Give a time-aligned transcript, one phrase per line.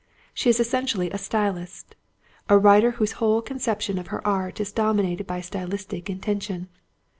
[0.33, 5.41] She is essentially a stylist—a writer whose whole conception of her art is dominated by
[5.41, 6.69] stylistic intention.